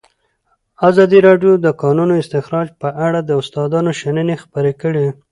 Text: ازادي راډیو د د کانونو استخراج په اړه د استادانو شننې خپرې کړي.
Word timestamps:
ازادي 0.89 1.19
راډیو 1.27 1.53
د 1.59 1.61
د 1.65 1.67
کانونو 1.81 2.13
استخراج 2.21 2.67
په 2.81 2.89
اړه 3.05 3.19
د 3.23 3.31
استادانو 3.41 3.91
شننې 4.01 4.35
خپرې 4.43 4.73
کړي. 4.81 5.07